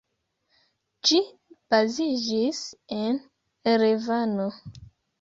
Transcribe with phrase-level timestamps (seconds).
[1.09, 1.19] Ĝi
[1.75, 2.65] baziĝis
[2.99, 3.23] en
[3.77, 4.53] Erevano.